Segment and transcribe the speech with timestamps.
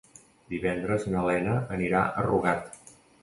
[0.53, 2.83] Divendres na Lena anirà a Rugat.